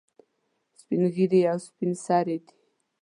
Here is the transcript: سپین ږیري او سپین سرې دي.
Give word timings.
سپین 0.79 1.03
ږیري 1.13 1.41
او 1.51 1.57
سپین 1.65 1.91
سرې 2.05 2.37
دي. 2.45 2.51